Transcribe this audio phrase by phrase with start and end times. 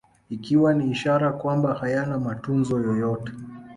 [0.29, 3.31] Ikiwa ni ishara kwamba hayana matunzo yoyote